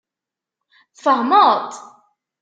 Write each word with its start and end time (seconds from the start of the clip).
Tfehmeḍ-t? 0.95 1.73